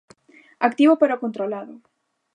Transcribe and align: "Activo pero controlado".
"Activo 0.67 0.93
pero 1.01 1.21
controlado". 1.23 1.73